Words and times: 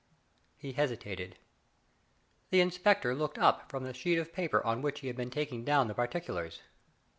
He 0.57 0.71
hesitated. 0.73 1.37
The 2.49 2.59
inspector 2.59 3.13
looked 3.13 3.37
up 3.37 3.69
from 3.69 3.83
the 3.83 3.93
sheet 3.93 4.17
of 4.17 4.33
paper 4.33 4.63
on 4.65 4.81
which 4.81 5.01
he 5.01 5.05
had 5.07 5.15
been 5.15 5.29
taking 5.29 5.63
down 5.63 5.87
the 5.87 5.93
particulars. 5.93 6.63